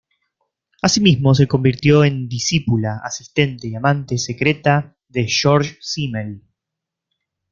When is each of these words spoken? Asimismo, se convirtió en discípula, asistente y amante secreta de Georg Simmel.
Asimismo, 0.81 1.35
se 1.35 1.47
convirtió 1.47 2.03
en 2.03 2.27
discípula, 2.27 2.99
asistente 3.03 3.67
y 3.67 3.75
amante 3.75 4.17
secreta 4.17 4.97
de 5.07 5.27
Georg 5.27 5.77
Simmel. 5.79 6.41